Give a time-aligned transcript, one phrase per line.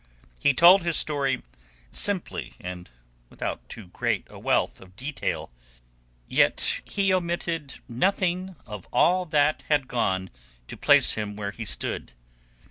[0.39, 1.43] He told his story
[1.91, 2.89] simply and
[3.29, 5.51] without too great a wealth of detail,
[6.27, 10.31] yet he omitted nothing of all that had gone
[10.67, 12.13] to place him where he stood.